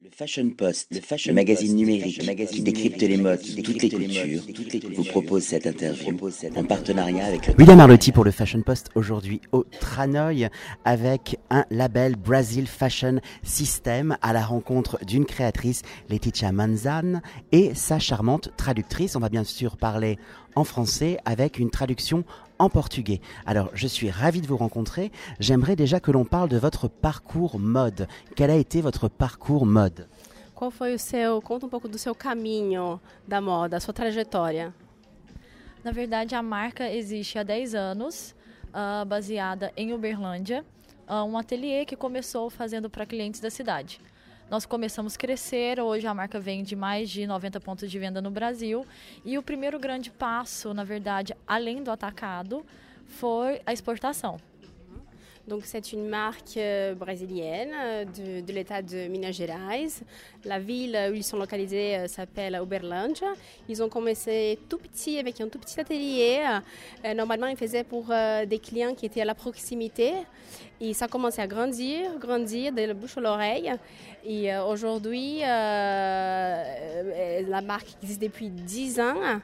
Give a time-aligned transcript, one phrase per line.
[0.00, 4.42] Le Fashion Post, le, fashion magazine numérique qui décrypte les modes, toutes les cultures,
[4.94, 6.16] vous propose cette interview
[6.54, 7.54] en partenariat avec le...
[7.58, 10.50] William Arlotti pour le Fashion Post aujourd'hui au Tranoï
[10.84, 17.20] avec un label Brazil Fashion System à la rencontre d'une créatrice, Leticia Manzan,
[17.50, 19.16] et sa charmante traductrice.
[19.16, 20.16] On va bien sûr parler
[20.54, 22.24] en français avec une traduction
[22.58, 23.20] en portugais.
[23.46, 25.12] Alors, je suis ravi de vous rencontrer.
[25.38, 28.08] J'aimerais déjà que l'on parle de votre parcours mode.
[28.34, 30.08] Quel a été votre parcours mode?
[30.54, 34.74] Qual foi o seu, conta um pouco do seu caminho da moda, a sua trajetória.
[35.84, 38.34] Na verdade, a marca existe há 10 anos,
[38.68, 40.64] uh, baseada em Uberlândia,
[41.08, 44.00] uh, um ateliê que começou fazendo para clientes da cidade.
[44.50, 48.30] Nós começamos a crescer, hoje a marca vende mais de 90 pontos de venda no
[48.30, 48.86] Brasil.
[49.22, 52.64] E o primeiro grande passo, na verdade, além do atacado,
[53.04, 54.38] foi a exportação.
[55.48, 59.86] Donc c'est une marque euh, brésilienne euh, de, l'État de Minas Gerais.
[60.44, 63.28] La ville où ils sont localisés euh, s'appelle Uberlândia.
[63.66, 66.40] Ils ont commencé tout petit avec un tout petit atelier.
[67.16, 68.12] Normalement, ils faisaient pour
[68.46, 70.12] des clients qui étaient à la proximité.
[70.80, 73.72] Et ça a commencé à grandir, grandir de la bouche à l'oreille.
[74.24, 76.64] Et aujourd'hui, la
[77.64, 79.40] marque existe depuis 10 ans.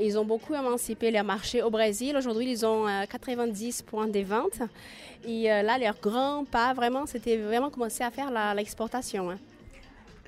[0.00, 2.16] Ils ont beaucoup émancipé leur marché au Brésil.
[2.16, 4.60] Aujourd'hui, ils ont 90 euh, points de vente.
[5.24, 9.30] Et euh, là, leur grand pas, vraiment, c'était vraiment commencer à faire l'exportation.
[9.30, 9.38] Hein.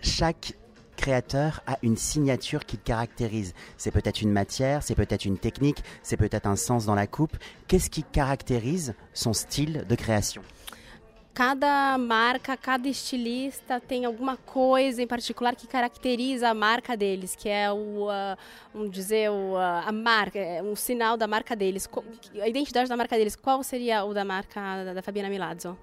[0.03, 0.55] Chaque
[0.97, 3.55] créateur a une signature qui le caractérise.
[3.77, 7.37] C'est peut-être une matière, c'est peut-être une technique, c'est peut-être un sens dans la coupe.
[7.69, 10.43] Qu'est-ce qui caractérise son style de création?
[11.35, 17.49] Cada marca, cada estilista tem alguma coisa em particular que caracteriza a marca deles, que
[17.49, 18.39] é o, uh,
[18.73, 21.89] vamos dizer, o, uh, a marca, um sinal da marca deles.
[22.41, 25.77] A identidade da marca deles, qual seria o da marca da Fabiana Milazzo?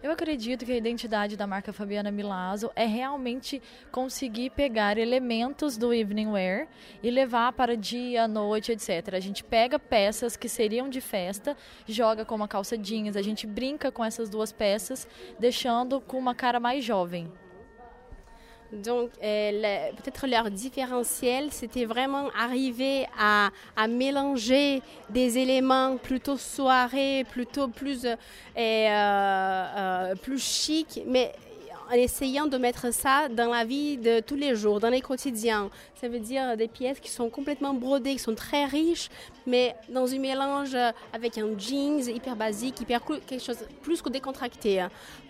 [0.00, 3.60] Eu acredito que a identidade da marca Fabiana Milazzo é realmente
[3.90, 6.68] conseguir pegar elementos do evening wear
[7.02, 9.14] e levar para dia, noite, etc.
[9.14, 13.44] A gente pega peças que seriam de festa, joga com uma calça jeans, a gente
[13.44, 17.32] brinca com essas duas peças, deixando com uma cara mais jovem.
[18.72, 23.50] Donc, euh, peut-être leur différentiel, c'était vraiment arriver à,
[23.88, 28.16] mélanger des éléments plutôt soirée, plutôt plus, euh,
[28.56, 31.32] euh, plus chic, mais
[31.90, 35.70] en essayant de mettre ça dans la vie de tous les jours, dans les quotidiens.
[35.94, 39.08] Ça veut dire des pièces qui sont complètement brodées, qui sont très riches,
[39.46, 40.76] mais dans un mélange
[41.12, 44.86] avec un jeans hyper basique, hyper quelque chose plus que décontracté,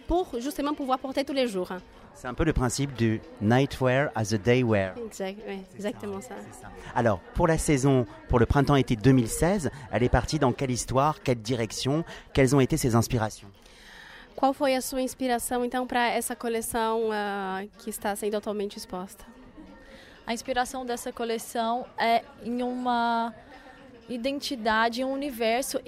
[0.06, 1.70] pour justement pouvoir porter tous les jours.
[2.14, 4.94] C'est un peu le principe du nightwear as a daywear.
[5.06, 6.66] Exact, oui, exactement ça, ça.
[6.96, 11.40] Alors, pour la saison, pour le printemps-été 2016, elle est partie dans quelle histoire, quelle
[11.40, 13.48] direction, quelles ont été ses inspirations?
[14.38, 19.26] Qual foi a sua inspiração então para essa coleção uh, que está sendo atualmente exposta?
[20.24, 23.34] A inspiração dessa coleção é em uma
[24.08, 25.80] identidade, um universo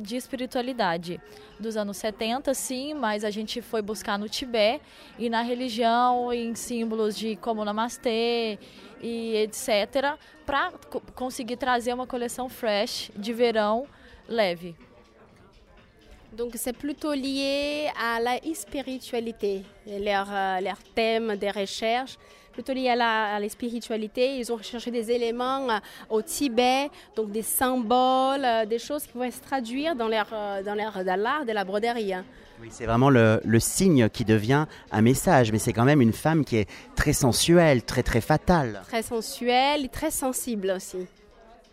[0.00, 1.20] de espiritualidade.
[1.58, 4.82] Dos anos 70, sim, mas a gente foi buscar no Tibete
[5.18, 8.58] e na religião, em símbolos de como Namastê
[9.02, 10.16] e etc.,
[10.46, 10.72] para
[11.14, 13.86] conseguir trazer uma coleção fresh de verão
[14.26, 14.74] leve.
[16.36, 22.16] Donc c'est plutôt lié à la spiritualité, leur, euh, leur thème de recherche,
[22.52, 24.36] plutôt lié à la, à la, spiritualité.
[24.36, 29.18] Ils ont recherché des éléments euh, au Tibet, donc des symboles, euh, des choses qui
[29.18, 30.28] vont se traduire dans leur,
[30.64, 32.14] dans leur dans l'art de la broderie.
[32.14, 32.24] Hein.
[32.60, 36.12] Oui, c'est vraiment le, le, signe qui devient un message, mais c'est quand même une
[36.12, 38.82] femme qui est très sensuelle, très très fatale.
[38.86, 41.06] Très sensuelle et très sensible aussi.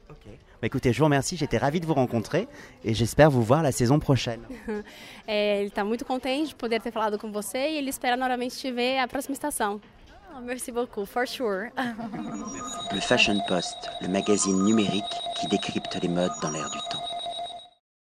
[0.09, 0.31] Ok.
[0.59, 2.47] Bah, écoutez, je vous remercie, j'étais ravi de vous rencontrer
[2.83, 4.41] et j'espère vous voir la saison prochaine.
[5.27, 8.57] é, ele está muito contente de poder ter falado com você e ele espera novamente
[8.57, 9.79] te ver à próxima estação.
[10.35, 11.71] Oh, merci beaucoup, for sure.
[12.91, 15.03] le Fashion Post, le magazine numérique
[15.39, 17.16] qui décrypte les modes dans l'air du temps.